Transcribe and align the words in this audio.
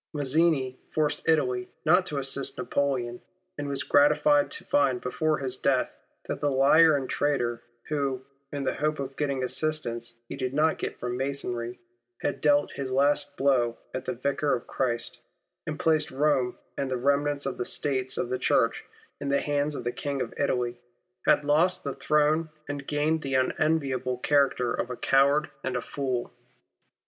Mazzini 0.13 0.79
forced 0.89 1.29
Italy 1.29 1.69
not 1.85 2.07
to 2.07 2.17
assist 2.17 2.57
Napoleon, 2.57 3.21
and 3.55 3.67
was 3.69 3.83
gratified 3.83 4.49
to 4.49 4.63
find 4.65 4.99
before 4.99 5.37
his 5.37 5.57
death, 5.57 5.95
that 6.27 6.39
the 6.41 6.49
liar 6.49 6.95
and 6.95 7.07
traitor, 7.07 7.61
who, 7.83 8.25
in 8.51 8.63
the 8.63 8.73
hope 8.73 8.97
of 8.97 9.15
getting 9.15 9.43
assistance 9.43 10.15
he 10.27 10.35
did 10.35 10.55
not 10.55 10.79
get 10.79 10.97
from 10.99 11.15
Masonry, 11.17 11.79
had 12.23 12.41
dealt 12.41 12.71
his 12.71 12.91
last 12.91 13.37
blow 13.37 13.77
at 13.93 14.05
the 14.05 14.13
Vicar 14.15 14.55
of 14.55 14.65
Christ, 14.65 15.19
and 15.67 15.79
placed 15.79 16.09
Rome 16.09 16.57
and 16.75 16.89
the 16.89 16.97
remnant 16.97 17.45
of 17.45 17.57
the 17.59 17.63
States 17.65 18.17
of 18.17 18.29
the 18.29 18.39
Church 18.39 18.83
in 19.19 19.27
the 19.29 19.39
hands 19.41 19.75
of 19.75 19.83
the 19.83 19.91
King 19.91 20.19
of 20.19 20.33
Italy, 20.35 20.79
had 21.27 21.45
lost 21.45 21.83
the 21.83 21.93
throne 21.93 22.49
and 22.67 22.87
gained 22.87 23.21
the 23.21 23.35
unenviable 23.35 24.17
character 24.17 24.73
of 24.73 24.89
a 24.89 24.97
coward 24.97 25.51
and 25.63 25.75
a 25.75 25.79
fool. 25.81 26.33